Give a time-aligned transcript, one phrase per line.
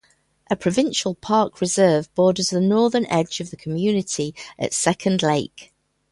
[0.49, 5.75] A provincial park reserve borders the northern edge of the community at Second Lake.